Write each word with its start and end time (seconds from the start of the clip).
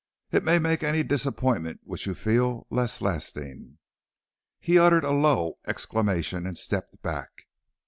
It 0.31 0.43
may 0.43 0.57
make 0.57 0.81
any 0.81 1.03
disappointment 1.03 1.81
which 1.83 2.07
you 2.07 2.15
feel 2.15 2.65
less 2.71 3.01
lasting." 3.01 3.77
He 4.59 4.79
uttered 4.79 5.03
a 5.03 5.11
low 5.11 5.59
exclamation 5.67 6.47
and 6.47 6.57
stepped 6.57 7.03
back. 7.03 7.29